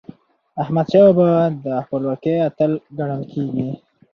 احمدشاه 0.61 1.07
بابا 1.17 1.29
د 1.63 1.65
خپلواکی 1.85 2.33
اتل 2.49 2.71
ګڼل 2.97 3.21
کېږي. 3.31 3.69